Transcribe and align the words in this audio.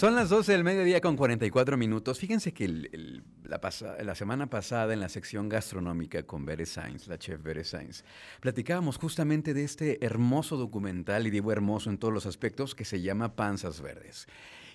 Son 0.00 0.14
las 0.14 0.30
12 0.30 0.52
del 0.52 0.64
mediodía 0.64 1.02
con 1.02 1.14
44 1.14 1.76
minutos. 1.76 2.18
Fíjense 2.18 2.54
que 2.54 2.66
la, 3.42 3.60
la, 4.02 4.14
semana 4.14 4.48
pasada 4.48 4.94
en 4.94 5.00
la 5.00 5.10
sección 5.10 5.50
gastronómica 5.50 6.22
con 6.22 6.46
Bere 6.46 6.64
Sainz, 6.64 7.06
la 7.06 7.18
chef 7.18 7.42
Bere 7.42 7.64
Sainz, 7.64 8.02
platicábamos 8.40 8.96
justamente 8.96 9.52
de 9.52 9.62
este 9.62 10.02
hermoso 10.02 10.56
documental, 10.56 11.26
y 11.26 11.30
digo 11.30 11.52
hermoso 11.52 11.90
en 11.90 11.98
todos 11.98 12.14
los 12.14 12.24
aspectos, 12.24 12.74
que 12.74 12.86
se 12.86 13.02
llama 13.02 13.36
Panzas 13.36 13.82
Verdes. 13.82 14.26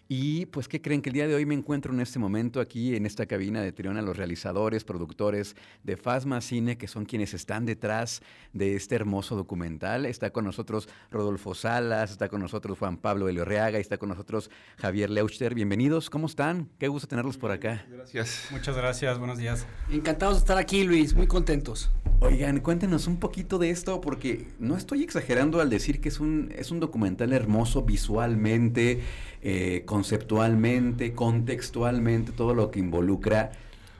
Y 0.07 0.45
pues, 0.47 0.67
¿qué 0.67 0.81
creen? 0.81 1.01
Que 1.01 1.09
el 1.09 1.13
día 1.13 1.27
de 1.27 1.33
hoy 1.33 1.45
me 1.45 1.55
encuentro 1.55 1.91
en 1.91 1.99
este 1.99 2.19
momento 2.19 2.59
aquí 2.59 2.95
en 2.95 3.07
esta 3.07 3.25
cabina 3.25 3.61
de 3.61 3.71
Triona, 3.71 4.03
los 4.03 4.17
realizadores, 4.17 4.83
productores 4.83 5.55
de 5.83 5.97
Fasma 5.97 6.41
Cine, 6.41 6.77
que 6.77 6.87
son 6.87 7.05
quienes 7.05 7.33
están 7.33 7.65
detrás 7.65 8.21
de 8.53 8.75
este 8.75 8.95
hermoso 8.95 9.35
documental. 9.35 10.05
Está 10.05 10.29
con 10.29 10.45
nosotros 10.45 10.87
Rodolfo 11.09 11.55
Salas, 11.55 12.11
está 12.11 12.29
con 12.29 12.39
nosotros 12.39 12.77
Juan 12.77 12.97
Pablo 12.97 13.27
Eliorreaga, 13.29 13.79
y 13.79 13.81
está 13.81 13.97
con 13.97 14.09
nosotros 14.09 14.51
Javier 14.77 15.09
Leuchter. 15.09 15.55
Bienvenidos, 15.55 16.11
¿cómo 16.11 16.27
están? 16.27 16.69
Qué 16.77 16.87
gusto 16.87 17.07
tenerlos 17.07 17.37
por 17.37 17.51
acá. 17.51 17.83
Gracias. 17.89 18.49
Muchas 18.51 18.77
gracias, 18.77 19.17
buenos 19.17 19.39
días. 19.39 19.65
Encantados 19.89 20.35
de 20.35 20.39
estar 20.39 20.57
aquí, 20.59 20.83
Luis, 20.83 21.15
muy 21.15 21.25
contentos. 21.25 21.89
Oigan, 22.21 22.59
cuéntenos 22.61 23.07
un 23.07 23.17
poquito 23.17 23.59
de 23.59 23.69
esto, 23.69 24.01
porque 24.01 24.47
no 24.57 24.77
estoy 24.77 25.03
exagerando 25.03 25.59
al 25.59 25.69
decir 25.69 26.01
que 26.01 26.09
es 26.09 26.19
un, 26.19 26.51
es 26.57 26.71
un 26.71 26.79
documental 26.79 27.33
hermoso 27.33 27.83
visualmente, 27.83 29.01
eh, 29.41 29.83
conceptualmente, 29.85 31.13
contextualmente, 31.13 32.31
todo 32.31 32.53
lo 32.53 32.71
que 32.71 32.79
involucra, 32.79 33.51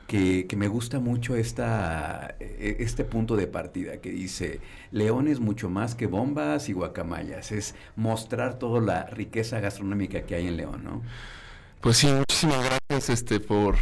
que, 0.06 0.46
me 0.56 0.68
gusta 0.68 0.98
mucho 0.98 1.36
esta, 1.36 2.36
e, 2.40 2.76
este 2.80 3.04
punto 3.04 3.36
de 3.36 3.46
partida 3.46 3.98
que 3.98 4.10
dice, 4.10 4.60
León 4.92 5.28
es 5.28 5.38
mucho 5.40 5.68
más 5.68 5.94
que 5.94 6.06
bombas 6.06 6.68
y 6.68 6.72
guacamayas, 6.72 7.52
es 7.52 7.74
mostrar 7.96 8.58
toda 8.58 8.80
la 8.80 9.04
riqueza 9.04 9.60
gastronómica 9.60 10.22
que 10.22 10.36
hay 10.36 10.46
en 10.46 10.56
León, 10.56 10.84
¿no? 10.84 11.02
Pues 11.80 11.98
sí, 11.98 12.06
muchísimas 12.06 12.64
gracias 12.64 13.10
este, 13.10 13.40
por, 13.40 13.76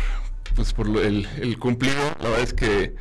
pues 0.56 0.72
por 0.72 0.88
el, 0.88 1.28
el 1.40 1.58
cumplido, 1.58 2.02
la 2.18 2.28
verdad 2.28 2.42
es 2.42 2.52
que 2.52 2.94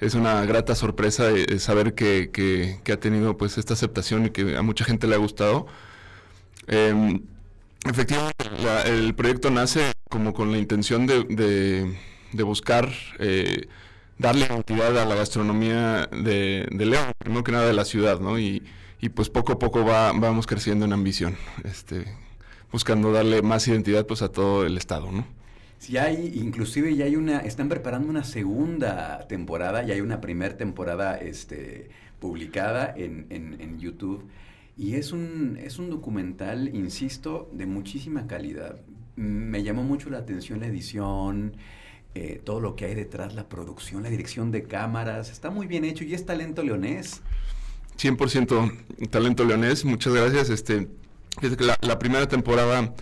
es 0.00 0.14
una 0.14 0.44
grata 0.44 0.74
sorpresa 0.74 1.30
saber 1.58 1.94
que, 1.94 2.30
que, 2.32 2.92
ha 2.92 3.00
tenido 3.00 3.36
pues 3.36 3.58
esta 3.58 3.74
aceptación 3.74 4.26
y 4.26 4.30
que 4.30 4.56
a 4.56 4.62
mucha 4.62 4.84
gente 4.84 5.06
le 5.06 5.14
ha 5.14 5.18
gustado. 5.18 5.66
Em, 6.68 7.22
efectivamente, 7.84 8.44
el 8.86 9.14
proyecto 9.14 9.50
nace 9.50 9.92
como 10.08 10.32
con 10.34 10.52
la 10.52 10.58
intención 10.58 11.06
de, 11.06 11.24
de, 12.32 12.42
buscar 12.42 12.90
eh, 13.18 13.66
darle 14.18 14.46
identidad 14.46 14.96
a 14.98 15.04
la 15.04 15.14
gastronomía 15.14 16.08
de, 16.12 16.68
de, 16.70 16.86
León, 16.86 17.12
primero 17.18 17.44
que 17.44 17.52
nada 17.52 17.66
de 17.66 17.74
la 17.74 17.84
ciudad, 17.84 18.20
¿no? 18.20 18.38
Y, 18.38 18.62
y 19.00 19.08
pues 19.10 19.30
poco 19.30 19.52
a 19.54 19.58
poco 19.58 19.84
va, 19.84 20.12
vamos 20.12 20.46
creciendo 20.46 20.84
en 20.84 20.92
ambición, 20.92 21.36
este, 21.64 22.04
buscando 22.72 23.12
darle 23.12 23.42
más 23.42 23.66
identidad 23.68 24.06
pues 24.06 24.22
a 24.22 24.30
todo 24.30 24.64
el 24.66 24.76
estado, 24.76 25.10
¿no? 25.10 25.37
Si 25.78 25.96
hay, 25.96 26.32
inclusive 26.34 26.94
ya 26.96 27.04
hay 27.04 27.16
una, 27.16 27.38
están 27.38 27.68
preparando 27.68 28.08
una 28.08 28.24
segunda 28.24 29.26
temporada, 29.28 29.84
ya 29.84 29.94
hay 29.94 30.00
una 30.00 30.20
primera 30.20 30.56
temporada 30.56 31.16
este, 31.16 31.88
publicada 32.18 32.92
en, 32.96 33.26
en, 33.30 33.78
YouTube. 33.78 34.24
Y 34.76 34.94
es 34.94 35.12
un, 35.12 35.58
es 35.62 35.78
un 35.78 35.88
documental, 35.90 36.74
insisto, 36.74 37.48
de 37.52 37.66
muchísima 37.66 38.26
calidad. 38.26 38.80
Me 39.16 39.62
llamó 39.62 39.82
mucho 39.82 40.10
la 40.10 40.18
atención 40.18 40.60
la 40.60 40.66
edición, 40.66 41.54
eh, 42.14 42.40
todo 42.42 42.60
lo 42.60 42.74
que 42.74 42.86
hay 42.86 42.94
detrás, 42.94 43.34
la 43.34 43.48
producción, 43.48 44.02
la 44.02 44.10
dirección 44.10 44.50
de 44.50 44.64
cámaras. 44.64 45.30
Está 45.30 45.50
muy 45.50 45.68
bien 45.68 45.84
hecho 45.84 46.04
y 46.04 46.14
es 46.14 46.26
talento 46.26 46.62
leonés. 46.62 47.22
100% 47.98 49.10
talento 49.10 49.44
leonés, 49.44 49.84
muchas 49.84 50.12
gracias. 50.12 50.50
Este, 50.50 50.88
la, 51.40 51.76
la 51.82 51.98
primera 51.98 52.26
temporada 52.26 52.94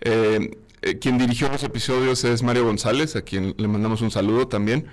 eh, 0.00 0.58
eh, 0.84 0.98
quien 0.98 1.18
dirigió 1.18 1.48
los 1.48 1.62
episodios 1.62 2.24
es 2.24 2.42
Mario 2.42 2.64
González, 2.64 3.16
a 3.16 3.22
quien 3.22 3.54
le 3.56 3.68
mandamos 3.68 4.02
un 4.02 4.10
saludo 4.10 4.48
también. 4.48 4.86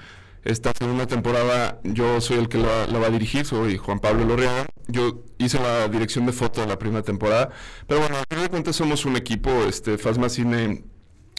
Esta 0.44 0.72
segunda 0.75 1.06
temporada 1.06 1.80
yo 1.84 2.20
soy 2.22 2.39
el 2.39 2.50
que 2.50 2.58
la, 2.58 2.88
va 2.88 3.07
a 3.07 3.09
dirigir, 3.09 3.46
soy 3.46 3.78
Juan 3.78 4.00
Pablo 4.00 4.25
Lorreaga. 4.25 4.66
Yo 4.88 5.24
hice 5.38 5.59
la 5.59 5.88
dirección 5.88 6.25
de 6.25 6.31
foto 6.31 6.62
de 6.62 6.68
la 6.68 6.80
primera 6.80 7.03
temporada, 7.03 7.50
pero 7.88 8.00
bueno, 8.00 8.16
a 8.18 8.24
fin 8.34 8.41
de 8.41 8.50
cuentas 8.50 8.75
somos 8.75 9.06
un 9.06 9.18
equipo, 9.18 9.51
este, 9.66 9.97
Fasma 9.97 10.30
Cine, 10.30 10.84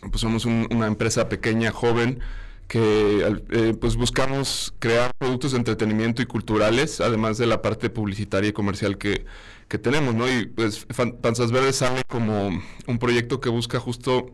pues 0.02 0.20
somos 0.20 0.44
una 0.44 0.86
empresa 0.86 1.28
pequeña, 1.28 1.72
joven, 1.72 2.20
que 2.68 3.42
eh, 3.50 3.74
pues 3.80 3.96
buscamos 3.96 4.74
crear 4.78 5.10
productos 5.18 5.52
de 5.52 5.58
entretenimiento 5.58 6.22
y 6.22 6.26
culturales, 6.26 7.00
además 7.00 7.38
de 7.38 7.46
la 7.46 7.60
parte 7.60 7.90
publicitaria 7.90 8.50
y 8.50 8.52
comercial 8.52 8.98
que, 8.98 9.24
que 9.68 9.78
tenemos, 9.78 10.14
¿no? 10.14 10.30
Y 10.30 10.46
pues 10.46 10.86
Panzas 11.20 11.52
Verdes 11.52 11.76
sale 11.76 12.02
como 12.06 12.50
un 12.86 12.98
proyecto 12.98 13.40
que 13.40 13.48
busca 13.48 13.80
justo, 13.80 14.30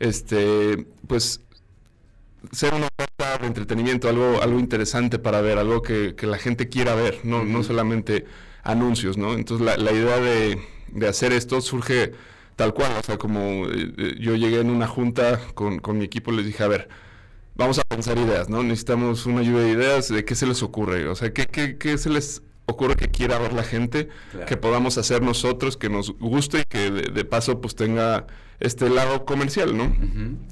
este, 0.00 0.86
pues, 1.06 1.40
ser 2.50 2.74
una 2.74 2.88
oferta 2.88 3.38
de 3.38 3.46
entretenimiento, 3.46 4.08
algo, 4.08 4.42
algo 4.42 4.58
interesante 4.58 5.18
para 5.18 5.40
ver, 5.40 5.58
algo 5.58 5.82
que, 5.82 6.14
la 6.22 6.38
gente 6.38 6.68
quiera 6.68 6.94
ver, 6.94 7.20
no, 7.22 7.44
no 7.44 7.62
solamente 7.62 8.26
anuncios, 8.62 9.16
¿no? 9.16 9.34
Entonces 9.34 9.64
la, 9.64 9.76
la 9.76 9.92
idea 9.92 10.18
de, 10.18 10.60
de, 10.88 11.08
hacer 11.08 11.32
esto 11.32 11.60
surge 11.60 12.12
tal 12.56 12.74
cual, 12.74 12.92
o 12.98 13.02
sea, 13.02 13.16
como 13.18 13.66
eh, 13.66 13.92
eh, 13.96 14.14
yo 14.18 14.34
llegué 14.34 14.60
en 14.60 14.70
una 14.70 14.86
junta 14.86 15.40
con, 15.54 15.78
con 15.78 15.98
mi 15.98 16.04
equipo, 16.04 16.32
les 16.32 16.46
dije, 16.46 16.62
a 16.64 16.68
ver, 16.68 16.88
vamos 17.54 17.78
a 17.78 17.82
pensar 17.82 18.18
ideas, 18.18 18.48
¿no? 18.48 18.62
Necesitamos 18.62 19.26
una 19.26 19.42
lluvia 19.42 19.62
de 19.62 19.70
ideas 19.70 20.08
de 20.08 20.24
qué 20.24 20.34
se 20.34 20.46
les 20.46 20.62
ocurre, 20.62 21.08
o 21.08 21.14
sea, 21.14 21.32
qué, 21.32 21.46
qué, 21.46 21.78
qué 21.78 21.98
se 21.98 22.10
les 22.10 22.42
ocurre 22.70 22.96
que 22.96 23.10
quiera 23.10 23.38
ver 23.38 23.52
la 23.52 23.62
gente, 23.62 24.08
que 24.46 24.56
podamos 24.56 24.96
hacer 24.96 25.22
nosotros, 25.22 25.76
que 25.76 25.88
nos 25.88 26.16
guste 26.18 26.60
y 26.60 26.64
que 26.68 26.90
de, 26.90 27.24
paso 27.24 27.60
pues 27.60 27.74
tenga 27.74 28.26
este 28.60 28.88
lado 28.88 29.24
comercial, 29.24 29.76
¿no? 29.76 29.84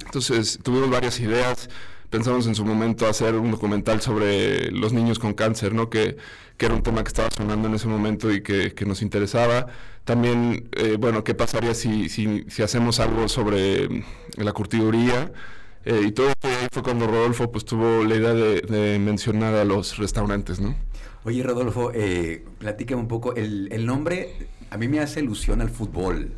Entonces 0.04 0.58
tuvimos 0.62 0.90
varias 0.90 1.20
ideas, 1.20 1.68
pensamos 2.10 2.46
en 2.46 2.54
su 2.54 2.64
momento 2.64 3.06
hacer 3.06 3.34
un 3.34 3.50
documental 3.50 4.00
sobre 4.00 4.70
los 4.70 4.92
niños 4.92 5.18
con 5.18 5.34
cáncer, 5.34 5.74
¿no? 5.74 5.90
Que, 5.90 6.16
que 6.56 6.66
era 6.66 6.74
un 6.74 6.82
tema 6.82 7.02
que 7.02 7.08
estaba 7.08 7.30
sonando 7.30 7.68
en 7.68 7.74
ese 7.74 7.86
momento 7.86 8.32
y 8.32 8.42
que, 8.42 8.74
que 8.74 8.84
nos 8.84 9.02
interesaba. 9.02 9.66
También, 10.04 10.68
eh, 10.72 10.96
bueno, 10.98 11.22
¿qué 11.22 11.34
pasaría 11.34 11.74
si, 11.74 12.08
si, 12.08 12.44
si, 12.48 12.62
hacemos 12.62 12.98
algo 12.98 13.28
sobre 13.28 14.04
la 14.36 14.52
curtiduría? 14.52 15.30
Eh, 15.84 16.02
y 16.06 16.12
todo 16.12 16.32
fue, 16.40 16.50
fue 16.72 16.82
cuando 16.82 17.06
Rodolfo 17.06 17.52
pues 17.52 17.64
tuvo 17.64 18.04
la 18.04 18.16
idea 18.16 18.32
de, 18.34 18.62
de 18.62 18.98
mencionar 18.98 19.54
a 19.54 19.64
los 19.64 19.98
restaurantes, 19.98 20.60
¿no? 20.60 20.74
Oye, 21.24 21.42
Rodolfo, 21.42 21.92
eh, 21.94 22.44
platícame 22.58 23.02
un 23.02 23.08
poco. 23.08 23.34
El, 23.34 23.68
el, 23.70 23.84
nombre 23.86 24.48
a 24.70 24.78
mí 24.78 24.88
me 24.88 25.00
hace 25.00 25.20
ilusión 25.20 25.60
al 25.60 25.68
fútbol, 25.68 26.32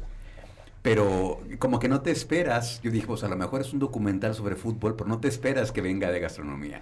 pero 0.82 1.40
como 1.58 1.78
que 1.78 1.88
no 1.88 2.00
te 2.00 2.10
esperas. 2.10 2.80
Yo 2.82 2.90
dije, 2.90 3.06
pues 3.06 3.22
a 3.24 3.28
lo 3.28 3.36
mejor 3.36 3.60
es 3.60 3.72
un 3.72 3.78
documental 3.78 4.34
sobre 4.34 4.56
fútbol, 4.56 4.96
pero 4.96 5.08
no 5.08 5.18
te 5.20 5.28
esperas 5.28 5.72
que 5.72 5.82
venga 5.82 6.10
de 6.10 6.20
gastronomía. 6.20 6.80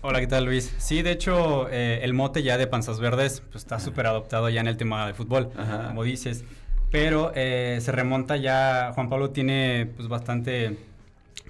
Hola, 0.00 0.20
¿qué 0.20 0.26
tal 0.26 0.44
Luis? 0.44 0.74
Sí, 0.78 1.02
de 1.02 1.12
hecho, 1.12 1.68
eh, 1.70 2.00
el 2.02 2.12
mote 2.12 2.42
ya 2.42 2.58
de 2.58 2.66
Panzas 2.66 3.00
Verdes 3.00 3.42
pues, 3.50 3.64
está 3.64 3.80
súper 3.80 4.06
adoptado 4.06 4.48
ya 4.50 4.60
en 4.60 4.66
el 4.66 4.76
tema 4.76 5.06
de 5.06 5.14
fútbol, 5.14 5.50
como 5.88 6.04
dices. 6.04 6.44
Pero 6.90 7.32
eh, 7.34 7.78
se 7.80 7.90
remonta 7.90 8.36
ya, 8.36 8.92
Juan 8.94 9.08
Pablo 9.08 9.30
tiene 9.30 9.90
pues 9.96 10.08
bastante 10.08 10.76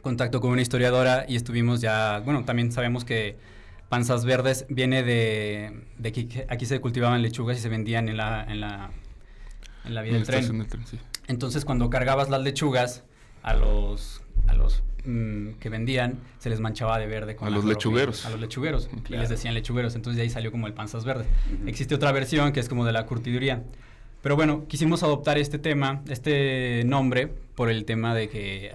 contacto 0.01 0.41
con 0.41 0.51
una 0.51 0.63
historiadora 0.63 1.25
y 1.29 1.37
estuvimos 1.37 1.81
ya, 1.81 2.23
bueno, 2.25 2.45
también 2.45 2.73
sabemos 2.73 3.05
que 3.05 3.37
Panzas 3.89 4.25
Verdes 4.25 4.67
viene 4.69 5.03
de, 5.03 5.83
de 5.99 6.13
que 6.13 6.47
aquí 6.49 6.65
se 6.65 6.81
cultivaban 6.81 7.21
lechugas 7.23 7.59
y 7.59 7.61
se 7.61 7.69
vendían 7.69 8.09
en 8.09 8.17
la, 8.17 8.45
en 8.45 8.61
la, 8.61 8.91
en 9.85 9.95
la 9.95 10.03
vía 10.03 10.15
del 10.15 10.25
tren. 10.25 10.67
Entonces, 11.27 11.65
cuando 11.65 11.91
cargabas 11.91 12.31
las 12.31 12.43
lechugas 12.43 13.05
a 13.43 13.55
los, 13.55 14.23
a 14.47 14.55
los 14.55 14.83
mm, 15.05 15.53
que 15.61 15.69
vendían, 15.69 16.19
se 16.39 16.51
les 16.51 16.61
manchaba 16.61 16.99
de 16.99 17.07
verde. 17.07 17.37
Con 17.37 17.49
a 17.49 17.51
los 17.51 17.65
lechugueros. 17.65 18.27
A 18.27 18.31
los 18.31 18.41
lechugueros. 18.41 18.89
Y 19.09 19.17
les 19.17 19.29
decían 19.29 19.55
lechugueros. 19.55 19.95
Entonces, 19.95 20.17
de 20.17 20.23
ahí 20.23 20.31
salió 20.31 20.51
como 20.51 20.67
el 20.67 20.75
Panzas 20.75 21.05
Verdes. 21.05 21.27
Existe 21.67 21.95
otra 21.95 22.13
versión 22.13 22.53
que 22.53 22.61
es 22.61 22.69
como 22.69 22.85
de 22.85 22.93
la 22.93 23.07
curtiduría. 23.07 23.63
Pero 24.23 24.37
bueno, 24.37 24.65
quisimos 24.69 25.03
adoptar 25.03 25.37
este 25.37 25.59
tema, 25.59 26.01
este 26.09 26.83
nombre, 26.87 27.27
por 27.55 27.71
el 27.71 27.85
tema 27.85 28.15
de 28.15 28.31
que 28.31 28.73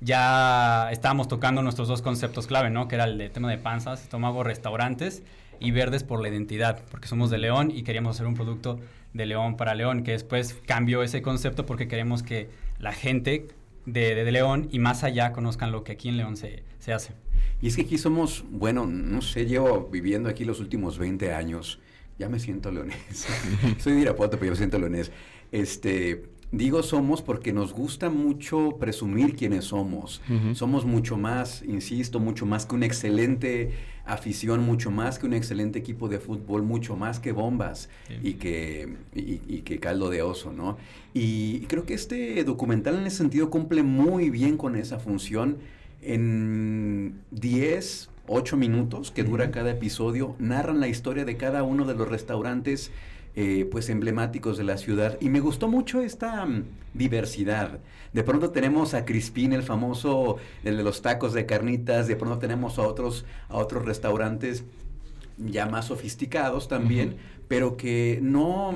ya 0.00 0.90
estábamos 0.92 1.26
tocando 1.26 1.62
nuestros 1.62 1.88
dos 1.88 2.02
conceptos 2.02 2.46
clave, 2.46 2.68
¿no? 2.70 2.86
Que 2.86 2.96
era 2.96 3.04
el 3.04 3.16
de 3.16 3.30
tema 3.30 3.50
de 3.50 3.58
panzas, 3.58 4.02
estómago, 4.02 4.44
restaurantes 4.44 5.22
y 5.58 5.70
verdes 5.70 6.04
por 6.04 6.20
la 6.20 6.28
identidad, 6.28 6.82
porque 6.90 7.08
somos 7.08 7.30
de 7.30 7.38
León 7.38 7.70
y 7.74 7.82
queríamos 7.82 8.16
hacer 8.16 8.26
un 8.26 8.34
producto 8.34 8.78
de 9.12 9.26
León 9.26 9.56
para 9.56 9.74
León, 9.74 10.02
que 10.02 10.12
después 10.12 10.56
cambió 10.66 11.02
ese 11.02 11.22
concepto 11.22 11.66
porque 11.66 11.88
queremos 11.88 12.22
que 12.22 12.48
la 12.78 12.92
gente 12.92 13.48
de, 13.86 14.30
León 14.30 14.68
y 14.70 14.78
más 14.78 15.04
allá 15.04 15.32
conozcan 15.32 15.72
lo 15.72 15.84
que 15.84 15.92
aquí 15.92 16.08
en 16.08 16.16
León 16.16 16.36
se, 16.36 16.62
se 16.78 16.92
hace. 16.92 17.14
Y 17.60 17.68
es 17.68 17.76
que 17.76 17.82
aquí 17.82 17.98
somos, 17.98 18.44
bueno, 18.50 18.86
no 18.86 19.20
sé, 19.22 19.46
llevo 19.46 19.88
viviendo 19.90 20.28
aquí 20.28 20.44
los 20.44 20.60
últimos 20.60 20.98
20 20.98 21.32
años, 21.32 21.80
ya 22.18 22.28
me 22.28 22.38
siento 22.38 22.70
leonés. 22.70 23.26
Soy 23.78 23.94
de 23.94 24.00
Irapuato, 24.00 24.38
pero 24.38 24.46
yo 24.46 24.52
me 24.52 24.56
siento 24.56 24.78
leonés. 24.78 25.10
Este, 25.50 26.24
Digo 26.50 26.82
somos 26.82 27.20
porque 27.20 27.52
nos 27.52 27.74
gusta 27.74 28.08
mucho 28.08 28.76
presumir 28.80 29.36
quiénes 29.36 29.66
somos. 29.66 30.22
Somos 30.54 30.86
mucho 30.86 31.18
más, 31.18 31.62
insisto, 31.62 32.20
mucho 32.20 32.46
más 32.46 32.64
que 32.64 32.74
una 32.74 32.86
excelente 32.86 33.72
afición, 34.06 34.64
mucho 34.64 34.90
más 34.90 35.18
que 35.18 35.26
un 35.26 35.34
excelente 35.34 35.78
equipo 35.78 36.08
de 36.08 36.18
fútbol, 36.18 36.62
mucho 36.62 36.96
más 36.96 37.20
que 37.20 37.32
bombas 37.32 37.90
y, 38.22 38.34
que, 38.34 38.96
y, 39.14 39.60
que 39.60 39.78
caldo 39.78 40.08
de 40.08 40.22
oso, 40.22 40.50
¿no? 40.50 40.78
Y 41.12 41.60
creo 41.66 41.84
que 41.84 41.92
este 41.92 42.42
documental 42.44 42.96
en 42.96 43.06
ese 43.06 43.18
sentido 43.18 43.50
cumple 43.50 43.82
muy 43.82 44.30
bien 44.30 44.56
con 44.56 44.74
esa 44.74 44.98
función. 44.98 45.58
En 46.00 47.20
10, 47.32 48.08
8 48.28 48.56
minutos 48.56 49.10
que 49.10 49.24
dura 49.24 49.50
cada 49.50 49.72
episodio, 49.72 50.34
narran 50.38 50.80
la 50.80 50.88
historia 50.88 51.26
de 51.26 51.36
cada 51.36 51.62
uno 51.62 51.84
de 51.84 51.94
los 51.94 52.08
restaurantes 52.08 52.90
eh, 53.40 53.68
pues 53.70 53.88
emblemáticos 53.88 54.58
de 54.58 54.64
la 54.64 54.76
ciudad. 54.78 55.16
Y 55.20 55.28
me 55.28 55.38
gustó 55.38 55.68
mucho 55.68 56.02
esta 56.02 56.44
mm, 56.44 56.64
diversidad. 56.92 57.78
De 58.12 58.24
pronto 58.24 58.50
tenemos 58.50 58.94
a 58.94 59.04
Crispín, 59.04 59.52
el 59.52 59.62
famoso, 59.62 60.38
el 60.64 60.76
de 60.76 60.82
los 60.82 61.02
tacos 61.02 61.34
de 61.34 61.46
carnitas, 61.46 62.08
de 62.08 62.16
pronto 62.16 62.38
tenemos 62.38 62.80
a 62.80 62.82
otros, 62.82 63.24
a 63.48 63.58
otros 63.58 63.84
restaurantes 63.84 64.64
ya 65.36 65.66
más 65.66 65.84
sofisticados 65.84 66.66
también, 66.66 67.14
pero 67.46 67.76
que 67.76 68.18
no, 68.20 68.74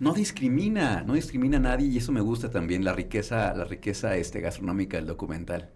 no 0.00 0.14
discrimina, 0.14 1.02
no 1.06 1.12
discrimina 1.12 1.58
a 1.58 1.60
nadie 1.60 1.88
y 1.88 1.98
eso 1.98 2.10
me 2.10 2.22
gusta 2.22 2.50
también, 2.50 2.86
la 2.86 2.94
riqueza, 2.94 3.52
la 3.52 3.64
riqueza 3.64 4.16
este, 4.16 4.40
gastronómica 4.40 4.96
del 4.96 5.06
documental. 5.06 5.68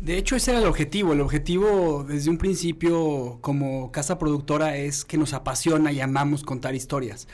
De 0.00 0.18
hecho, 0.18 0.34
ese 0.34 0.50
era 0.50 0.60
el 0.60 0.66
objetivo. 0.66 1.12
El 1.12 1.20
objetivo 1.20 2.04
desde 2.06 2.30
un 2.30 2.38
principio 2.38 3.38
como 3.40 3.92
casa 3.92 4.18
productora 4.18 4.76
es 4.76 5.04
que 5.04 5.16
nos 5.16 5.32
apasiona 5.32 5.92
y 5.92 6.00
amamos 6.00 6.42
contar 6.42 6.74
historias. 6.74 7.28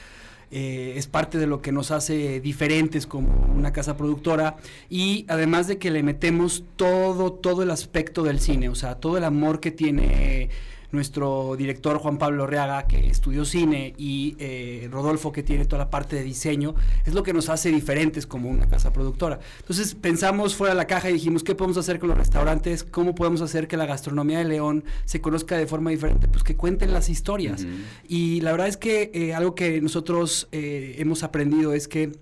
Eh, 0.50 0.94
es 0.96 1.06
parte 1.06 1.36
de 1.36 1.46
lo 1.46 1.60
que 1.60 1.72
nos 1.72 1.90
hace 1.90 2.40
diferentes 2.40 3.06
como 3.06 3.30
una 3.54 3.72
casa 3.72 3.98
productora 3.98 4.56
y 4.88 5.26
además 5.28 5.66
de 5.66 5.76
que 5.76 5.90
le 5.90 6.02
metemos 6.02 6.64
todo, 6.76 7.32
todo 7.32 7.62
el 7.62 7.70
aspecto 7.70 8.22
del 8.22 8.40
cine, 8.40 8.70
o 8.70 8.74
sea, 8.74 8.94
todo 8.94 9.18
el 9.18 9.24
amor 9.24 9.60
que 9.60 9.70
tiene 9.70 10.48
nuestro 10.90 11.54
director 11.56 11.98
Juan 11.98 12.18
Pablo 12.18 12.46
Reaga, 12.46 12.86
que 12.86 13.08
estudió 13.08 13.44
cine, 13.44 13.94
y 13.98 14.36
eh, 14.38 14.88
Rodolfo, 14.90 15.32
que 15.32 15.42
tiene 15.42 15.64
toda 15.64 15.84
la 15.84 15.90
parte 15.90 16.16
de 16.16 16.22
diseño, 16.22 16.74
es 17.04 17.14
lo 17.14 17.22
que 17.22 17.32
nos 17.32 17.48
hace 17.48 17.70
diferentes 17.70 18.26
como 18.26 18.48
una 18.48 18.68
casa 18.68 18.92
productora. 18.92 19.38
Entonces 19.60 19.94
pensamos 19.94 20.54
fuera 20.54 20.74
de 20.74 20.78
la 20.78 20.86
caja 20.86 21.10
y 21.10 21.14
dijimos, 21.14 21.42
¿qué 21.42 21.54
podemos 21.54 21.76
hacer 21.76 21.98
con 21.98 22.08
los 22.08 22.18
restaurantes? 22.18 22.84
¿Cómo 22.84 23.14
podemos 23.14 23.40
hacer 23.40 23.68
que 23.68 23.76
la 23.76 23.86
gastronomía 23.86 24.38
de 24.38 24.44
León 24.44 24.84
se 25.04 25.20
conozca 25.20 25.56
de 25.56 25.66
forma 25.66 25.90
diferente? 25.90 26.28
Pues 26.28 26.42
que 26.42 26.56
cuenten 26.56 26.92
las 26.92 27.08
historias. 27.08 27.66
Y 28.06 28.40
la 28.40 28.52
verdad 28.52 28.68
es 28.68 28.76
que 28.76 29.10
eh, 29.12 29.34
algo 29.34 29.54
que 29.54 29.80
nosotros 29.80 30.48
eh, 30.52 30.96
hemos 30.98 31.22
aprendido 31.22 31.72
es 31.72 31.88
que 31.88 32.12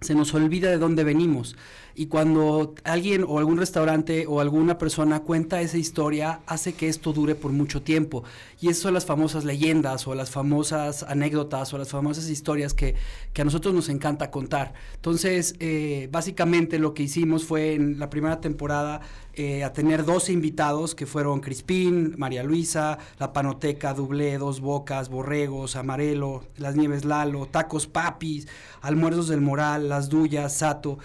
se 0.00 0.14
nos 0.14 0.32
olvida 0.34 0.70
de 0.70 0.78
dónde 0.78 1.04
venimos. 1.04 1.56
Y 1.94 2.06
cuando 2.06 2.74
alguien 2.84 3.24
o 3.26 3.38
algún 3.38 3.58
restaurante 3.58 4.26
o 4.26 4.40
alguna 4.40 4.78
persona 4.78 5.20
cuenta 5.20 5.60
esa 5.60 5.78
historia, 5.78 6.40
hace 6.46 6.72
que 6.72 6.88
esto 6.88 7.12
dure 7.12 7.34
por 7.34 7.52
mucho 7.52 7.82
tiempo. 7.82 8.24
Y 8.60 8.68
eso 8.68 8.82
son 8.82 8.94
las 8.94 9.06
famosas 9.06 9.44
leyendas 9.44 10.06
o 10.06 10.14
las 10.14 10.30
famosas 10.30 11.02
anécdotas 11.02 11.72
o 11.72 11.78
las 11.78 11.88
famosas 11.88 12.28
historias 12.28 12.74
que, 12.74 12.94
a 13.38 13.44
nosotros 13.44 13.72
nos 13.72 13.88
encanta 13.88 14.30
contar. 14.30 14.74
Entonces, 14.96 15.54
eh, 15.60 16.08
básicamente 16.12 16.78
lo 16.78 16.92
que 16.92 17.04
hicimos 17.04 17.44
fue 17.44 17.74
en 17.74 17.98
la 17.98 18.10
primera 18.10 18.40
temporada 18.40 19.00
eh, 19.34 19.64
a 19.64 19.72
tener 19.72 20.04
12 20.04 20.32
invitados 20.32 20.94
que 20.94 21.06
fueron 21.06 21.40
Crispín, 21.40 22.14
María 22.18 22.42
Luisa, 22.42 22.98
La 23.18 23.32
Panoteca, 23.32 23.94
Dublé, 23.94 24.36
Dos 24.36 24.60
Bocas, 24.60 25.08
Borregos, 25.08 25.76
Amarelo, 25.76 26.44
Las 26.56 26.76
Nieves 26.76 27.04
Lalo, 27.04 27.46
Tacos 27.46 27.86
Papis, 27.86 28.48
Almuerzos 28.82 29.28
del 29.28 29.40
Moral, 29.40 29.88
Las 29.88 30.08
Duyas, 30.08 30.58
Sato. 30.58 30.98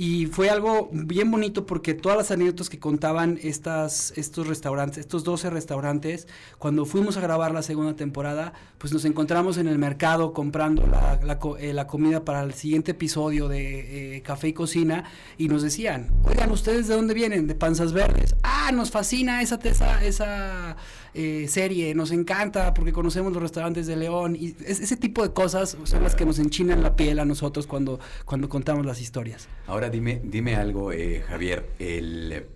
Y 0.00 0.26
fue 0.26 0.48
algo 0.48 0.88
bien 0.92 1.28
bonito 1.28 1.66
porque 1.66 1.92
todas 1.92 2.16
las 2.16 2.30
anécdotas 2.30 2.70
que 2.70 2.78
contaban 2.78 3.36
estas, 3.42 4.12
estos 4.16 4.46
restaurantes, 4.46 4.98
estos 4.98 5.24
12 5.24 5.50
restaurantes, 5.50 6.28
cuando 6.58 6.86
fuimos 6.86 7.16
a 7.16 7.20
grabar 7.20 7.52
la 7.52 7.62
segunda 7.62 7.96
temporada, 7.96 8.52
pues 8.78 8.92
nos 8.92 9.04
encontramos 9.04 9.58
en 9.58 9.66
el 9.66 9.76
mercado 9.76 10.32
comprando 10.32 10.86
la, 10.86 11.18
la, 11.24 11.40
eh, 11.58 11.86
comida 11.88 12.24
para 12.24 12.44
el 12.44 12.54
siguiente 12.54 12.92
episodio 12.92 13.48
de 13.48 14.18
eh, 14.18 14.22
Café 14.22 14.46
y 14.46 14.52
Cocina 14.52 15.02
y 15.36 15.48
nos 15.48 15.62
decían, 15.62 16.10
oigan, 16.22 16.52
¿ustedes 16.52 16.86
de 16.86 16.94
dónde 16.94 17.12
vienen? 17.12 17.48
De 17.48 17.56
Panzas 17.56 17.92
Verdes. 17.92 18.36
Ah, 18.44 18.70
nos 18.72 18.92
fascina 18.92 19.42
esa, 19.42 19.56
esa, 19.64 20.04
esa 20.04 20.76
eh, 21.14 21.46
serie, 21.48 21.94
nos 21.94 22.10
encanta 22.10 22.74
porque 22.74 22.92
conocemos 22.92 23.32
los 23.32 23.42
restaurantes 23.42 23.86
de 23.86 23.96
León 23.96 24.36
y 24.36 24.54
ese 24.66 24.96
tipo 24.96 25.22
de 25.22 25.32
cosas 25.32 25.76
son 25.84 26.02
las 26.02 26.14
que 26.14 26.24
nos 26.24 26.38
enchinan 26.38 26.82
la 26.82 26.96
piel 26.96 27.18
a 27.18 27.24
nosotros 27.24 27.66
cuando, 27.66 27.98
cuando 28.24 28.48
contamos 28.48 28.84
las 28.84 29.00
historias. 29.00 29.48
Ahora 29.66 29.90
dime, 29.90 30.20
dime 30.24 30.56
algo, 30.56 30.92
eh, 30.92 31.22
Javier, 31.26 31.70
el, 31.78 32.46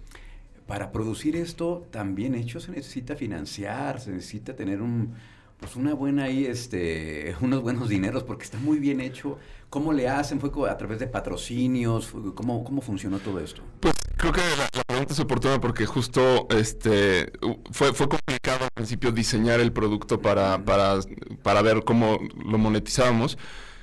para 0.66 0.92
producir 0.92 1.36
esto 1.36 1.86
también 1.90 2.34
hecho 2.34 2.60
se 2.60 2.72
necesita 2.72 3.16
financiar, 3.16 4.00
se 4.00 4.10
necesita 4.10 4.54
tener 4.54 4.80
un, 4.80 5.14
pues 5.58 5.76
una 5.76 5.94
buena 5.94 6.24
ahí, 6.24 6.44
este, 6.44 7.34
unos 7.40 7.62
buenos 7.62 7.88
dineros 7.88 8.22
porque 8.24 8.44
está 8.44 8.58
muy 8.58 8.78
bien 8.78 9.00
hecho. 9.00 9.38
¿Cómo 9.70 9.92
le 9.92 10.08
hacen? 10.08 10.40
¿Fue 10.40 10.50
a 10.68 10.76
través 10.76 10.98
de 10.98 11.06
patrocinios? 11.06 12.12
¿Cómo, 12.34 12.62
cómo 12.62 12.82
funcionó 12.82 13.18
todo 13.18 13.40
esto? 13.40 13.62
Pues 13.80 13.91
creo 14.22 14.32
que 14.32 14.56
la, 14.56 14.84
pregunta 14.86 15.12
es 15.12 15.20
oportuna 15.20 15.60
porque 15.60 15.84
justo 15.84 16.46
este 16.50 17.32
fue, 17.72 17.92
fue 17.92 18.08
complicado 18.08 18.64
al 18.64 18.70
principio 18.72 19.10
diseñar 19.10 19.58
el 19.58 19.72
producto 19.72 20.20
para, 20.20 20.64
para, 20.64 21.00
para 21.42 21.62
ver 21.62 21.82
cómo 21.84 22.20
lo 22.44 22.56
monetizábamos. 22.56 23.36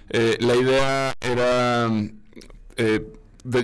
Eh, 0.09 0.37
la 0.39 0.55
idea 0.55 1.13
era, 1.19 1.89
eh, 2.77 3.05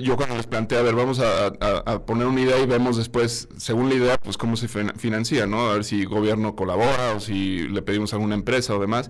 yo 0.01 0.17
cuando 0.17 0.35
les 0.35 0.47
planteé, 0.47 0.77
a 0.77 0.81
ver, 0.81 0.95
vamos 0.95 1.21
a, 1.21 2.05
poner 2.05 2.27
una 2.27 2.41
idea 2.41 2.59
y 2.59 2.65
vemos 2.65 2.97
después, 2.97 3.47
según 3.57 3.87
la 3.87 3.95
idea, 3.95 4.17
pues 4.17 4.37
cómo 4.37 4.57
se 4.57 4.67
financia, 4.67 5.47
¿no? 5.47 5.69
A 5.69 5.73
ver 5.75 5.85
si 5.85 6.03
gobierno 6.03 6.57
colabora 6.57 7.13
o 7.15 7.21
si 7.21 7.69
le 7.69 7.81
pedimos 7.83 8.11
a 8.11 8.17
alguna 8.17 8.35
empresa 8.35 8.75
o 8.75 8.81
demás. 8.81 9.09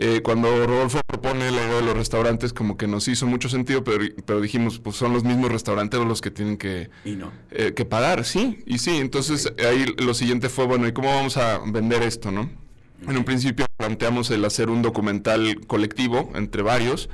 Eh, 0.00 0.22
cuando 0.22 0.64
Rodolfo 0.64 1.00
propone 1.08 1.50
la 1.50 1.60
idea 1.60 1.74
de 1.74 1.82
los 1.82 1.96
restaurantes, 1.96 2.52
como 2.52 2.76
que 2.76 2.86
nos 2.86 3.08
hizo 3.08 3.26
mucho 3.26 3.48
sentido, 3.48 3.82
pero, 3.82 4.04
pero 4.24 4.40
dijimos, 4.40 4.78
pues 4.78 4.94
son 4.94 5.12
los 5.12 5.24
mismos 5.24 5.50
restauranteros 5.50 6.06
los 6.06 6.20
que 6.20 6.30
tienen 6.30 6.56
que, 6.56 6.88
eh, 7.50 7.72
que 7.74 7.84
pagar, 7.84 8.24
sí, 8.24 8.62
y 8.64 8.78
sí. 8.78 8.98
Entonces 8.98 9.52
ahí 9.58 9.86
lo 9.98 10.14
siguiente 10.14 10.48
fue, 10.50 10.66
bueno, 10.66 10.86
¿y 10.86 10.92
cómo 10.92 11.12
vamos 11.12 11.36
a 11.36 11.58
vender 11.66 12.04
esto, 12.04 12.30
no? 12.30 12.48
En 13.08 13.16
un 13.16 13.24
principio 13.24 13.66
planteamos 13.76 14.30
el 14.30 14.44
hacer 14.44 14.70
un 14.70 14.82
documental 14.82 15.66
colectivo 15.66 16.30
entre 16.36 16.62
varios, 16.62 17.10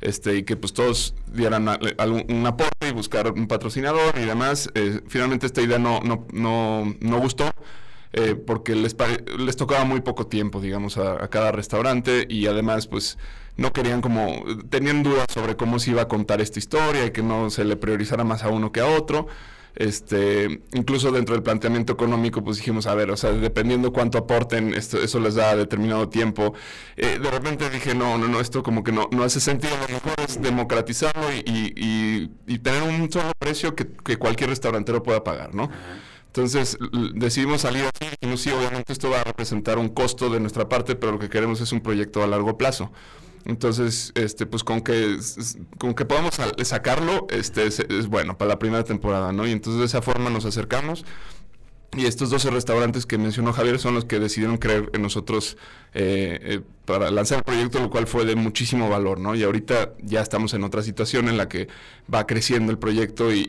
este, 0.00 0.36
y 0.36 0.42
que 0.44 0.56
pues 0.56 0.72
todos 0.72 1.16
dieran 1.32 1.68
un 1.68 2.46
aporte 2.46 2.88
y 2.88 2.92
buscar 2.92 3.32
un 3.32 3.48
patrocinador 3.48 4.16
y 4.16 4.24
demás. 4.24 4.70
Eh, 4.76 5.00
finalmente 5.08 5.46
esta 5.46 5.60
idea 5.60 5.80
no, 5.80 6.00
no, 6.04 6.24
no, 6.32 6.94
no 7.00 7.18
gustó 7.18 7.50
eh, 8.12 8.34
porque 8.34 8.74
les, 8.74 8.96
les 9.38 9.56
tocaba 9.56 9.84
muy 9.84 10.00
poco 10.00 10.26
tiempo, 10.26 10.60
digamos, 10.60 10.98
a, 10.98 11.28
cada 11.28 11.52
restaurante 11.52 12.26
y 12.28 12.46
además, 12.46 12.86
pues, 12.86 13.18
no 13.56 13.72
querían 13.72 14.00
como, 14.00 14.44
tenían 14.70 15.02
dudas 15.02 15.26
sobre 15.32 15.56
cómo 15.56 15.78
se 15.78 15.90
iba 15.90 16.02
a 16.02 16.08
contar 16.08 16.40
esta 16.40 16.58
historia 16.58 17.06
y 17.06 17.10
que 17.10 17.22
no 17.22 17.50
se 17.50 17.64
le 17.64 17.76
priorizara 17.76 18.24
más 18.24 18.44
a 18.44 18.48
uno 18.48 18.72
que 18.72 18.80
a 18.80 18.86
otro. 18.86 19.26
Este, 19.78 20.62
incluso 20.72 21.12
dentro 21.12 21.36
del 21.36 21.44
planteamiento 21.44 21.92
económico, 21.92 22.42
pues 22.42 22.56
dijimos, 22.56 22.86
a 22.86 22.96
ver, 22.96 23.12
o 23.12 23.16
sea, 23.16 23.30
dependiendo 23.30 23.92
cuánto 23.92 24.18
aporten, 24.18 24.74
esto, 24.74 25.00
eso 25.00 25.20
les 25.20 25.36
da 25.36 25.54
determinado 25.54 26.08
tiempo. 26.08 26.52
Eh, 26.96 27.20
de 27.22 27.30
repente 27.30 27.70
dije, 27.70 27.94
no, 27.94 28.18
no, 28.18 28.26
no, 28.26 28.40
esto 28.40 28.64
como 28.64 28.82
que 28.82 28.90
no, 28.90 29.08
no 29.12 29.22
hace 29.22 29.38
sentido, 29.38 29.76
lo 29.76 29.86
mejor 29.86 30.14
es 30.26 30.42
democratizarlo 30.42 31.32
y, 31.32 31.72
y, 31.76 32.58
tener 32.58 32.82
un 32.82 33.10
solo 33.10 33.30
precio 33.38 33.76
que, 33.76 33.86
cualquier 34.16 34.50
restaurantero 34.50 35.02
pueda 35.04 35.22
pagar, 35.22 35.54
¿no? 35.54 35.70
Entonces 36.28 36.78
decidimos 37.14 37.62
salir 37.62 37.84
así 37.84 38.14
y 38.20 38.36
sí, 38.36 38.50
obviamente 38.50 38.92
esto 38.92 39.10
va 39.10 39.22
a 39.22 39.24
representar 39.24 39.78
un 39.78 39.88
costo 39.88 40.30
de 40.30 40.40
nuestra 40.40 40.68
parte, 40.68 40.94
pero 40.94 41.12
lo 41.12 41.18
que 41.18 41.28
queremos 41.28 41.60
es 41.60 41.72
un 41.72 41.80
proyecto 41.80 42.22
a 42.22 42.26
largo 42.26 42.56
plazo. 42.58 42.92
Entonces, 43.44 44.12
este, 44.14 44.44
pues 44.46 44.62
con 44.62 44.82
que, 44.82 45.16
con 45.78 45.94
que 45.94 46.04
podamos 46.04 46.38
sacarlo, 46.62 47.26
este, 47.30 47.66
es, 47.66 48.06
bueno 48.08 48.36
para 48.36 48.50
la 48.50 48.58
primera 48.58 48.84
temporada, 48.84 49.32
¿no? 49.32 49.46
Y 49.46 49.52
entonces 49.52 49.80
de 49.80 49.86
esa 49.86 50.02
forma 50.02 50.28
nos 50.30 50.44
acercamos. 50.44 51.04
Y 51.96 52.04
estos 52.04 52.28
12 52.28 52.50
restaurantes 52.50 53.06
que 53.06 53.16
mencionó 53.16 53.54
Javier 53.54 53.78
son 53.78 53.94
los 53.94 54.04
que 54.04 54.18
decidieron 54.18 54.58
creer 54.58 54.90
en 54.92 55.00
nosotros 55.00 55.56
eh, 55.94 56.38
eh, 56.42 56.60
para 56.84 57.10
lanzar 57.10 57.38
el 57.38 57.44
proyecto, 57.44 57.80
lo 57.80 57.88
cual 57.88 58.06
fue 58.06 58.26
de 58.26 58.36
muchísimo 58.36 58.90
valor, 58.90 59.18
¿no? 59.18 59.34
Y 59.34 59.42
ahorita 59.42 59.94
ya 60.02 60.20
estamos 60.20 60.52
en 60.52 60.64
otra 60.64 60.82
situación 60.82 61.28
en 61.28 61.38
la 61.38 61.48
que 61.48 61.68
va 62.12 62.26
creciendo 62.26 62.70
el 62.70 62.78
proyecto 62.78 63.32
y 63.32 63.46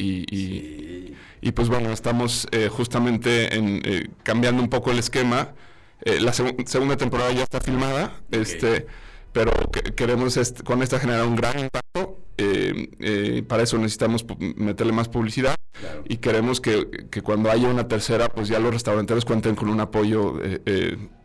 y 1.10 1.16
pues 1.52 1.70
bueno, 1.70 1.92
estamos 1.92 2.48
eh, 2.52 2.70
justamente 2.70 3.56
en, 3.56 3.82
eh, 3.86 4.10
cambiando 4.24 4.62
un 4.62 4.70
poco 4.70 4.92
el 4.92 5.00
esquema. 5.00 5.54
Eh, 6.02 6.20
la 6.20 6.34
segunda 6.34 6.98
temporada 6.98 7.32
ya 7.32 7.44
está 7.44 7.60
filmada, 7.62 8.22
este, 8.32 8.88
pero 9.34 9.52
queremos 9.96 10.40
con 10.64 10.82
esta 10.82 11.00
generar 11.00 11.26
un 11.26 11.36
gran 11.36 11.60
impacto. 11.60 12.18
Para 13.48 13.64
eso 13.64 13.78
necesitamos 13.78 14.26
meterle 14.56 14.94
más 14.94 15.10
publicidad 15.10 15.56
y 16.08 16.18
queremos 16.18 16.60
que, 16.62 17.08
que, 17.10 17.22
cuando 17.22 17.50
haya 17.50 17.68
una 17.68 17.88
tercera, 17.88 18.30
pues 18.30 18.48
ya 18.48 18.60
los 18.60 18.74
restauranteros 18.74 19.26
cuenten 19.26 19.56
con 19.56 19.70
un 19.70 19.80
apoyo 19.80 20.40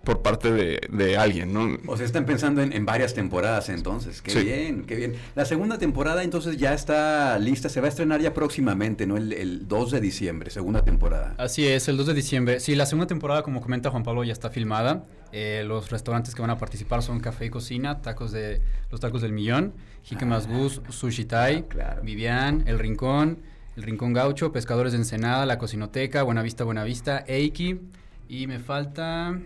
por 0.05 0.23
parte 0.23 0.53
de, 0.53 1.17
alguien, 1.17 1.53
¿no? 1.53 1.79
O 1.87 1.97
sea, 1.97 2.07
están 2.07 2.27
pensando 2.27 2.63
en, 2.63 2.85
varias 2.87 3.15
temporadas 3.15 3.69
entonces. 3.69 4.23
Qué 4.23 4.43
bien, 4.43 4.85
qué 4.85 4.95
bien. 4.95 5.15
La 5.35 5.45
segunda 5.45 5.79
temporada 5.79 6.23
entonces 6.23 6.57
ya 6.57 6.75
está 6.75 7.39
lista, 7.39 7.69
se 7.69 7.81
va 7.81 7.87
a 7.87 7.89
estrenar 7.89 8.21
ya 8.21 8.35
próximamente, 8.35 9.07
¿no? 9.07 9.17
El, 9.17 9.67
2 9.67 9.91
de 9.91 10.01
diciembre, 10.01 10.51
segunda 10.51 10.85
temporada. 10.85 11.35
Así 11.39 11.67
es, 11.67 11.89
el 11.89 11.97
2 11.97 12.09
de 12.09 12.15
diciembre. 12.15 12.61
Sí, 12.61 12.75
la 12.75 12.87
segunda 12.87 13.07
temporada, 13.07 13.43
como 13.43 13.61
comenta 13.61 13.91
Juan 13.91 14.03
Pablo, 14.03 14.25
ya 14.25 14.33
está 14.33 14.51
filmada. 14.51 15.05
Eh, 15.37 15.65
los 15.67 15.91
restaurantes 15.91 16.33
que 16.33 16.43
van 16.43 16.51
a 16.51 16.59
participar 16.59 17.03
son 17.03 17.19
Café 17.19 17.47
y 17.47 17.51
Cocina, 17.51 18.03
tacos 18.03 18.31
de 18.31 18.63
los 18.93 19.01
tacos 19.01 19.21
del 19.21 19.33
millón, 19.33 19.75
Jique 20.05 20.25
ah, 20.31 20.41
Gus, 20.49 20.81
Sushi 20.91 21.25
Thai, 21.25 21.65
ah, 21.83 21.97
Vivian, 22.05 22.63
El 22.69 22.79
Rincón, 22.79 23.41
El 23.77 23.83
Rincón 23.83 24.13
Gaucho, 24.13 24.53
Pescadores 24.53 24.93
de 24.93 24.99
Ensenada, 24.99 25.45
La 25.45 25.59
Cocinoteca, 25.59 26.23
Buenavista 26.23 26.63
Buenavista, 26.63 27.25
Eiki 27.27 27.81
y 28.29 28.47
me 28.47 28.61
falta 28.61 29.37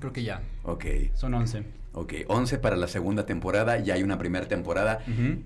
Creo 0.00 0.12
que 0.12 0.22
ya. 0.24 0.42
Ok. 0.64 0.84
Son 1.14 1.32
11. 1.32 1.64
Ok, 1.98 2.12
11 2.28 2.58
para 2.58 2.76
la 2.76 2.88
segunda 2.88 3.24
temporada, 3.24 3.78
ya 3.78 3.94
hay 3.94 4.02
una 4.02 4.18
primera 4.18 4.46
temporada. 4.46 5.02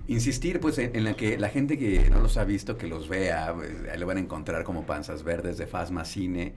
Insistir, 0.09 0.59
pues, 0.59 0.79
en, 0.79 1.05
la 1.05 1.15
que 1.15 1.39
la 1.39 1.49
gente 1.49 1.79
que 1.79 2.11
no 2.11 2.19
los 2.19 2.37
ha 2.39 2.45
visto, 2.45 2.77
que 2.77 2.89
los 2.89 3.09
vea, 3.09 3.55
pues, 3.55 3.71
ahí 3.89 4.01
lo 4.01 4.07
van 4.09 4.17
a 4.17 4.21
encontrar 4.21 4.65
como 4.65 4.85
Panzas 4.85 5.23
Verdes 5.23 5.59
de 5.59 5.69
Fasma 5.69 6.05
Cine. 6.05 6.53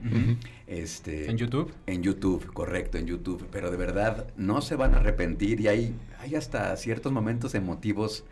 este, 0.66 1.30
¿En 1.30 1.36
YouTube? 1.36 1.72
En 1.86 2.02
YouTube, 2.02 2.52
correcto, 2.52 2.98
en 2.98 3.06
YouTube. 3.06 3.46
Pero 3.52 3.70
de 3.70 3.76
verdad, 3.76 4.26
no 4.36 4.62
se 4.62 4.74
van 4.74 4.94
a 4.94 4.96
arrepentir 4.96 5.60
y 5.60 5.68
hay, 5.68 5.94
hay 6.18 6.34
hasta 6.34 6.76
ciertos 6.76 7.12
momentos 7.12 7.54
emotivos. 7.54 8.24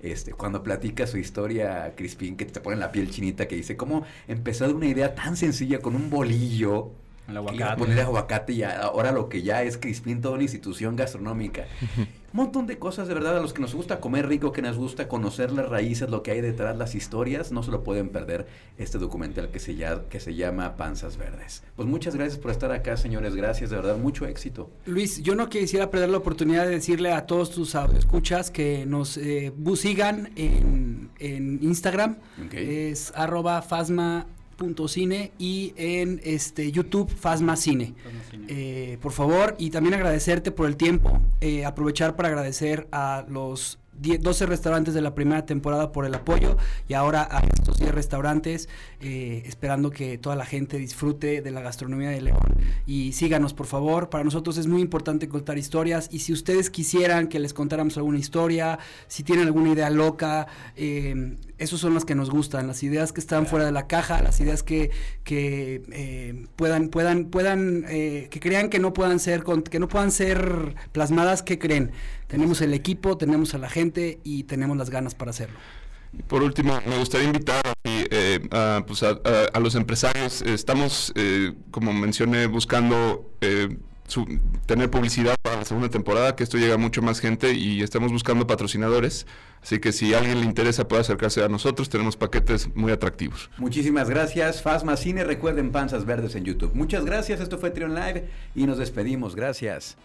Este, 0.00 0.32
cuando 0.34 0.62
platica 0.62 1.08
su 1.08 1.18
historia, 1.18 1.94
Crispín, 1.96 2.36
que 2.36 2.44
te 2.44 2.60
pone 2.60 2.76
la 2.76 2.92
piel 2.92 3.10
chinita, 3.10 3.48
que 3.48 3.56
dice 3.56 3.76
cómo 3.76 4.04
empezó 4.28 4.68
de 4.68 4.74
una 4.74 4.86
idea 4.86 5.16
tan 5.16 5.36
sencilla 5.36 5.80
con 5.80 5.96
un 5.96 6.10
bolillo 6.10 6.92
el 7.28 7.36
aguacate. 7.36 7.78
Poner 7.78 8.00
aguacate 8.00 8.52
y 8.52 8.62
ahora 8.62 9.12
lo 9.12 9.28
que 9.28 9.42
ya 9.42 9.62
es 9.62 9.76
Crispín, 9.78 10.20
toda 10.20 10.34
una 10.34 10.44
institución 10.44 10.96
gastronómica. 10.96 11.66
Un 12.30 12.44
montón 12.44 12.66
de 12.66 12.78
cosas, 12.78 13.08
de 13.08 13.14
verdad, 13.14 13.38
a 13.38 13.40
los 13.40 13.54
que 13.54 13.62
nos 13.62 13.74
gusta 13.74 14.00
comer 14.00 14.28
rico, 14.28 14.52
que 14.52 14.60
nos 14.60 14.76
gusta 14.76 15.08
conocer 15.08 15.50
las 15.50 15.66
raíces, 15.66 16.10
lo 16.10 16.22
que 16.22 16.32
hay 16.32 16.42
detrás, 16.42 16.76
las 16.76 16.94
historias, 16.94 17.52
no 17.52 17.62
se 17.62 17.70
lo 17.70 17.82
pueden 17.82 18.10
perder 18.10 18.46
este 18.76 18.98
documental 18.98 19.50
que 19.50 19.58
se, 19.58 19.76
llama, 19.76 20.02
que 20.10 20.20
se 20.20 20.34
llama 20.34 20.76
Panzas 20.76 21.16
Verdes. 21.16 21.62
Pues 21.74 21.88
muchas 21.88 22.14
gracias 22.14 22.38
por 22.38 22.50
estar 22.50 22.70
acá, 22.70 22.98
señores. 22.98 23.34
Gracias, 23.34 23.70
de 23.70 23.76
verdad, 23.76 23.96
mucho 23.96 24.26
éxito. 24.26 24.68
Luis, 24.84 25.22
yo 25.22 25.34
no 25.36 25.48
quisiera 25.48 25.90
perder 25.90 26.10
la 26.10 26.18
oportunidad 26.18 26.64
de 26.66 26.72
decirle 26.72 27.12
a 27.12 27.24
todos 27.24 27.50
tus 27.50 27.74
escuchas 27.96 28.50
que 28.50 28.84
nos 28.84 29.16
eh, 29.16 29.50
sigan 29.76 30.30
en, 30.36 31.08
Instagram. 31.62 32.18
Es 32.52 33.10
arroba 33.16 33.62
fasma 33.62 34.26
cine 34.88 35.32
y 35.38 35.72
en 35.76 36.20
este 36.24 36.72
YouTube 36.72 37.10
Fasma 37.10 37.56
Cine. 37.56 37.94
Eh, 38.48 38.98
por 39.00 39.12
favor, 39.12 39.54
y 39.58 39.70
también 39.70 39.94
agradecerte 39.94 40.50
por 40.50 40.66
el 40.66 40.76
tiempo, 40.76 41.20
eh, 41.40 41.64
aprovechar 41.64 42.16
para 42.16 42.28
agradecer 42.28 42.88
a 42.90 43.24
los 43.28 43.78
12 44.00 44.46
restaurantes 44.46 44.94
de 44.94 45.00
la 45.00 45.14
primera 45.14 45.44
temporada 45.44 45.92
por 45.92 46.04
el 46.04 46.14
apoyo 46.14 46.56
y 46.88 46.94
ahora 46.94 47.26
a 47.30 47.40
estos 47.40 47.78
10 47.78 47.94
restaurantes, 47.94 48.68
eh, 49.00 49.42
esperando 49.46 49.90
que 49.90 50.18
toda 50.18 50.36
la 50.36 50.44
gente 50.44 50.78
disfrute 50.78 51.42
de 51.42 51.50
la 51.50 51.60
gastronomía 51.60 52.10
de 52.10 52.20
León. 52.20 52.38
Y 52.86 53.12
síganos, 53.12 53.54
por 53.54 53.66
favor. 53.66 54.08
Para 54.08 54.24
nosotros 54.24 54.56
es 54.58 54.66
muy 54.66 54.80
importante 54.80 55.28
contar 55.28 55.58
historias 55.58 56.08
y 56.12 56.20
si 56.20 56.32
ustedes 56.32 56.70
quisieran 56.70 57.28
que 57.28 57.38
les 57.38 57.54
contáramos 57.54 57.96
alguna 57.96 58.18
historia, 58.18 58.78
si 59.08 59.22
tienen 59.22 59.46
alguna 59.46 59.72
idea 59.72 59.90
loca, 59.90 60.46
eh, 60.76 61.36
esos 61.58 61.80
son 61.80 61.94
las 61.94 62.04
que 62.04 62.14
nos 62.14 62.30
gustan, 62.30 62.66
las 62.66 62.82
ideas 62.82 63.12
que 63.12 63.20
están 63.20 63.46
fuera 63.46 63.66
de 63.66 63.72
la 63.72 63.86
caja, 63.88 64.22
las 64.22 64.40
ideas 64.40 64.62
que, 64.62 64.90
que 65.24 65.82
eh, 65.92 66.46
puedan, 66.56 66.88
puedan, 66.88 67.26
puedan, 67.26 67.84
que 67.88 68.40
crean 68.40 68.70
que 68.70 68.78
no 68.78 68.92
puedan 68.92 69.18
ser, 69.18 69.42
que 69.42 69.80
no 69.80 69.88
puedan 69.88 70.10
ser 70.10 70.76
plasmadas, 70.92 71.42
que 71.42 71.58
creen. 71.58 71.92
Tenemos 72.28 72.60
el 72.60 72.74
equipo, 72.74 73.16
tenemos 73.16 73.54
a 73.54 73.58
la 73.58 73.68
gente 73.68 74.20
y 74.22 74.44
tenemos 74.44 74.76
las 74.76 74.90
ganas 74.90 75.14
para 75.14 75.30
hacerlo. 75.30 75.58
Por 76.26 76.42
último, 76.42 76.78
me 76.86 76.98
gustaría 76.98 77.26
invitar 77.26 77.60
eh, 77.84 78.40
a, 78.50 78.84
pues 78.86 79.02
a, 79.02 79.60
los 79.60 79.74
empresarios. 79.74 80.42
Estamos, 80.42 81.12
eh, 81.16 81.52
como 81.70 81.92
mencioné, 81.92 82.46
buscando 82.46 83.30
eh, 83.40 83.76
tener 84.66 84.90
publicidad 84.90 85.34
para 85.42 85.56
la 85.56 85.64
segunda 85.64 85.88
temporada, 85.88 86.34
que 86.34 86.44
esto 86.44 86.56
llega 86.56 86.74
a 86.74 86.78
mucho 86.78 87.02
más 87.02 87.20
gente 87.20 87.52
y 87.52 87.82
estamos 87.82 88.12
buscando 88.12 88.46
patrocinadores. 88.46 89.26
Así 89.62 89.80
que 89.80 89.92
si 89.92 90.14
a 90.14 90.18
alguien 90.18 90.40
le 90.40 90.46
interesa 90.46 90.88
puede 90.88 91.02
acercarse 91.02 91.42
a 91.42 91.48
nosotros, 91.48 91.88
tenemos 91.88 92.16
paquetes 92.16 92.74
muy 92.74 92.92
atractivos. 92.92 93.50
Muchísimas 93.58 94.08
gracias, 94.08 94.62
Fasma 94.62 94.96
Cine, 94.96 95.24
recuerden 95.24 95.72
Panzas 95.72 96.06
Verdes 96.06 96.34
en 96.36 96.44
YouTube. 96.44 96.74
Muchas 96.74 97.04
gracias, 97.04 97.40
esto 97.40 97.58
fue 97.58 97.70
Trion 97.70 97.94
Live 97.94 98.28
y 98.54 98.66
nos 98.66 98.78
despedimos, 98.78 99.34
gracias. 99.34 99.96